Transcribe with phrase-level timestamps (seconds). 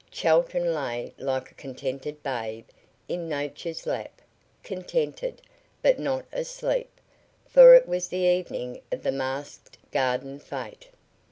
[0.09, 2.65] Chelton lay like a contented babe
[3.07, 4.19] in Nature's lap
[4.63, 5.43] contented,
[5.83, 6.99] but not asleep,
[7.45, 10.87] for it was the evening of the masked garden fete.